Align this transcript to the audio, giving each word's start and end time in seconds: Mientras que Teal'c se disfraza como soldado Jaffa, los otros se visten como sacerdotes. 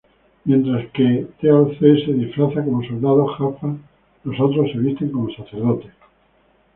Mientras 0.45 0.87
que 0.93 1.27
Teal'c 1.39 1.77
se 1.79 2.13
disfraza 2.13 2.63
como 2.65 2.81
soldado 2.81 3.27
Jaffa, 3.27 3.77
los 4.23 4.39
otros 4.39 4.71
se 4.71 4.79
visten 4.79 5.11
como 5.11 5.29
sacerdotes. 5.29 5.91